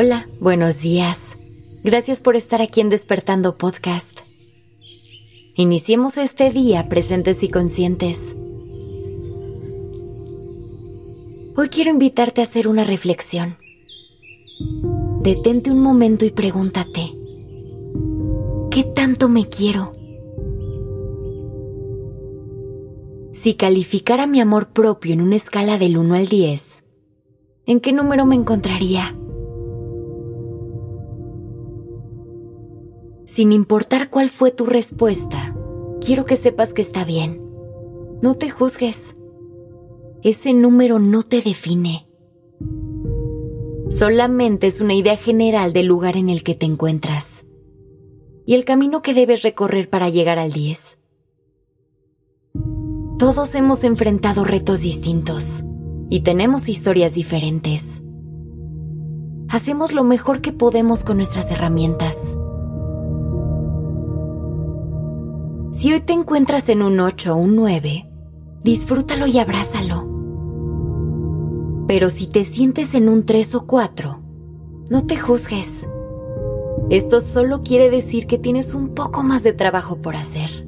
[0.00, 1.36] Hola, buenos días.
[1.82, 4.20] Gracias por estar aquí en Despertando Podcast.
[5.56, 8.36] Iniciemos este día presentes y conscientes.
[11.56, 13.56] Hoy quiero invitarte a hacer una reflexión.
[15.22, 17.16] Detente un momento y pregúntate,
[18.70, 19.94] ¿qué tanto me quiero?
[23.32, 26.84] Si calificara mi amor propio en una escala del 1 al 10,
[27.66, 29.16] ¿en qué número me encontraría?
[33.38, 35.54] Sin importar cuál fue tu respuesta,
[36.04, 37.40] quiero que sepas que está bien.
[38.20, 39.14] No te juzgues.
[40.24, 42.08] Ese número no te define.
[43.90, 47.46] Solamente es una idea general del lugar en el que te encuentras
[48.44, 50.98] y el camino que debes recorrer para llegar al 10.
[53.20, 55.62] Todos hemos enfrentado retos distintos
[56.10, 58.02] y tenemos historias diferentes.
[59.48, 62.36] Hacemos lo mejor que podemos con nuestras herramientas
[65.78, 68.10] Si hoy te encuentras en un 8 o un 9,
[68.64, 70.08] disfrútalo y abrázalo.
[71.86, 74.20] Pero si te sientes en un 3 o 4,
[74.90, 75.88] no te juzgues.
[76.90, 80.66] Esto solo quiere decir que tienes un poco más de trabajo por hacer.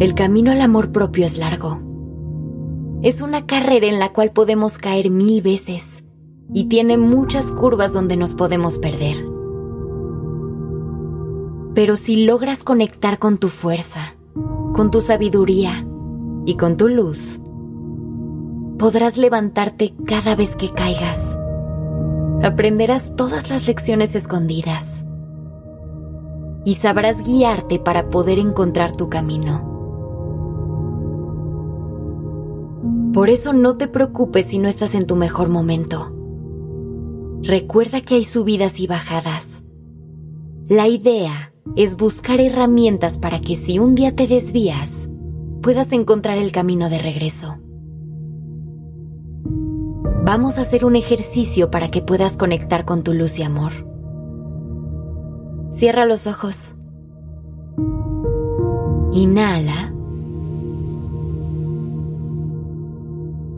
[0.00, 1.78] El camino al amor propio es largo.
[3.02, 6.02] Es una carrera en la cual podemos caer mil veces
[6.52, 9.29] y tiene muchas curvas donde nos podemos perder.
[11.74, 14.14] Pero si logras conectar con tu fuerza,
[14.72, 15.86] con tu sabiduría
[16.44, 17.40] y con tu luz,
[18.78, 21.38] podrás levantarte cada vez que caigas.
[22.42, 25.04] Aprenderás todas las lecciones escondidas
[26.64, 29.68] y sabrás guiarte para poder encontrar tu camino.
[33.12, 36.12] Por eso no te preocupes si no estás en tu mejor momento.
[37.42, 39.64] Recuerda que hay subidas y bajadas.
[40.66, 45.08] La idea es buscar herramientas para que si un día te desvías,
[45.62, 47.58] puedas encontrar el camino de regreso.
[50.24, 53.72] Vamos a hacer un ejercicio para que puedas conectar con tu luz y amor.
[55.70, 56.74] Cierra los ojos.
[59.12, 59.94] Inhala.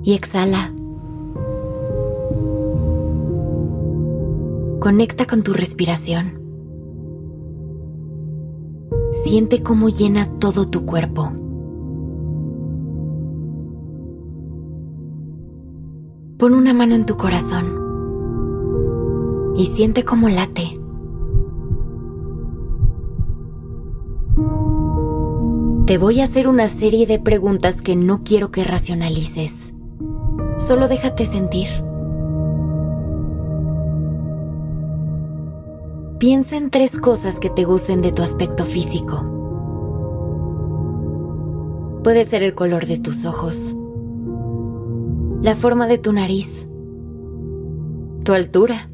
[0.05, 0.73] Y exhala.
[4.81, 6.42] Conecta con tu respiración.
[9.33, 11.33] Siente cómo llena todo tu cuerpo.
[16.37, 17.65] Pon una mano en tu corazón
[19.57, 20.79] y siente cómo late.
[25.87, 29.73] Te voy a hacer una serie de preguntas que no quiero que racionalices.
[30.59, 31.69] Solo déjate sentir.
[36.23, 39.27] Piensa en tres cosas que te gusten de tu aspecto físico.
[42.05, 43.75] Puede ser el color de tus ojos,
[45.43, 46.69] la forma de tu nariz,
[48.25, 48.89] tu altura,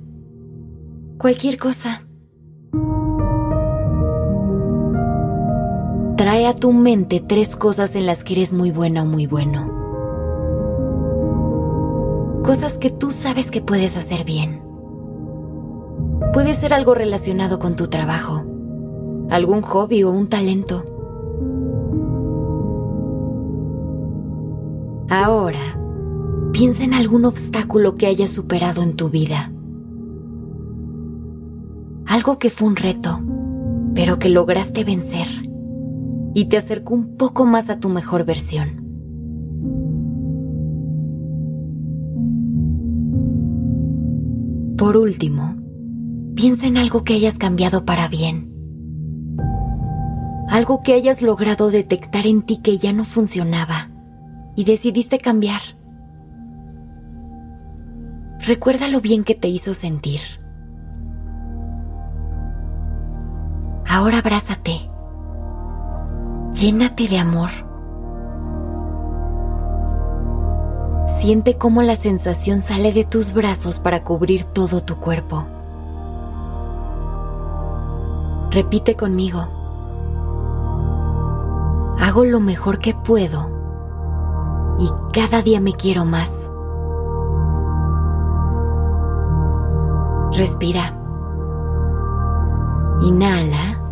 [1.19, 2.07] cualquier cosa.
[6.17, 9.71] Trae a tu mente tres cosas en las que eres muy buena o muy bueno.
[12.43, 14.68] Cosas que tú sabes que puedes hacer bien.
[16.39, 18.45] Puede ser algo relacionado con tu trabajo,
[19.29, 20.85] algún hobby o un talento.
[25.11, 25.59] Ahora,
[26.53, 29.51] piensa en algún obstáculo que hayas superado en tu vida.
[32.07, 33.21] Algo que fue un reto,
[33.97, 35.27] pero que lograste vencer
[36.35, 38.87] y te acercó un poco más a tu mejor versión.
[44.77, 45.58] Por último,
[46.39, 48.55] Piensa en algo que hayas cambiado para bien.
[50.49, 53.91] Algo que hayas logrado detectar en ti que ya no funcionaba
[54.55, 55.61] y decidiste cambiar.
[58.39, 60.21] Recuerda lo bien que te hizo sentir.
[63.89, 64.89] Ahora abrázate.
[66.53, 67.51] Llénate de amor.
[71.21, 75.58] Siente cómo la sensación sale de tus brazos para cubrir todo tu cuerpo.
[78.51, 79.47] Repite conmigo.
[82.01, 83.51] Hago lo mejor que puedo
[84.79, 86.51] y cada día me quiero más.
[90.33, 90.95] Respira.
[93.01, 93.83] Inhala.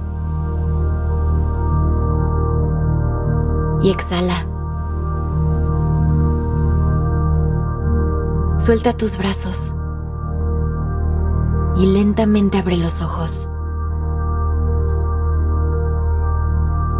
[3.82, 4.47] Y exhala.
[8.58, 9.76] Suelta tus brazos
[11.76, 13.50] y lentamente abre los ojos.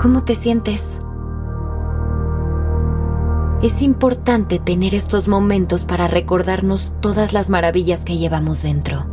[0.01, 1.01] ¿Cómo te sientes?
[3.63, 9.07] Es importante tener estos momentos para recordarnos todas las maravillas que llevamos dentro.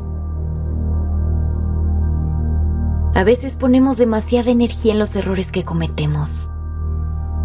[3.16, 6.50] A veces ponemos demasiada energía en los errores que cometemos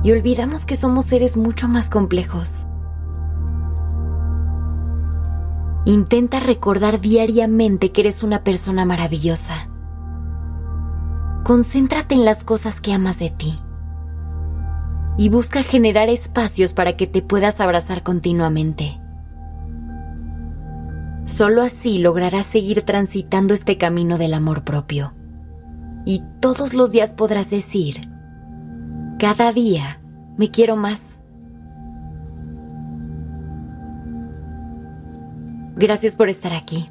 [0.02, 2.66] y olvidamos que somos seres mucho más complejos.
[5.84, 9.67] Intenta recordar diariamente que eres una persona maravillosa.
[11.48, 13.54] Concéntrate en las cosas que amas de ti
[15.16, 19.00] y busca generar espacios para que te puedas abrazar continuamente.
[21.24, 25.14] Solo así lograrás seguir transitando este camino del amor propio
[26.04, 28.10] y todos los días podrás decir,
[29.18, 30.02] cada día
[30.36, 31.22] me quiero más.
[35.76, 36.90] Gracias por estar aquí.